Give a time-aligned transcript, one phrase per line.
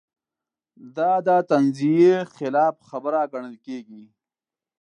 [0.97, 4.03] دا د تنزیې خلاف خبره ګڼل کېږي.